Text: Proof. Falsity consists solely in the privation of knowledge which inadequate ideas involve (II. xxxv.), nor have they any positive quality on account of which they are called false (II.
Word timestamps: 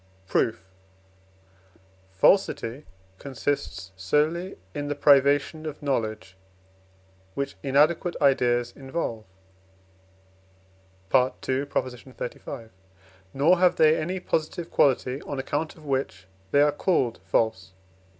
Proof. 0.27 0.65
Falsity 2.11 2.87
consists 3.19 3.91
solely 3.95 4.57
in 4.73 4.87
the 4.87 4.95
privation 4.95 5.67
of 5.67 5.83
knowledge 5.83 6.35
which 7.35 7.55
inadequate 7.61 8.15
ideas 8.19 8.73
involve 8.75 9.25
(II. 11.13 11.33
xxxv.), 11.67 12.69
nor 13.31 13.59
have 13.59 13.75
they 13.75 13.95
any 13.95 14.19
positive 14.19 14.71
quality 14.71 15.21
on 15.21 15.37
account 15.37 15.75
of 15.75 15.85
which 15.85 16.25
they 16.49 16.63
are 16.63 16.71
called 16.71 17.19
false 17.23 17.73
(II. 17.75 17.79